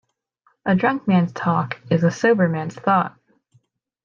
A 0.65 0.73
drunk 0.75 1.07
man's 1.07 1.31
talk 1.31 1.79
is 1.91 2.03
a 2.03 2.09
sober 2.09 2.49
man's 2.49 2.73
thought. 2.73 3.15